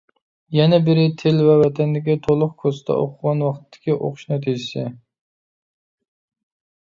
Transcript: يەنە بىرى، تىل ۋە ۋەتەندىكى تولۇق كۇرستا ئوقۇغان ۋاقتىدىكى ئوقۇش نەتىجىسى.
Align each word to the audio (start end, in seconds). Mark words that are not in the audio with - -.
يەنە 0.57 0.77
بىرى، 0.85 1.01
تىل 1.23 1.41
ۋە 1.47 1.57
ۋەتەندىكى 1.59 2.15
تولۇق 2.27 2.55
كۇرستا 2.63 2.97
ئوقۇغان 3.01 3.45
ۋاقتىدىكى 3.47 3.97
ئوقۇش 3.97 4.23
نەتىجىسى. 4.31 4.87